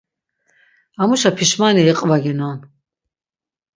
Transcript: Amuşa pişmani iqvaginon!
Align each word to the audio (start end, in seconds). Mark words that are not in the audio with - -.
Amuşa 1.01 1.31
pişmani 1.37 1.81
iqvaginon! 1.91 2.59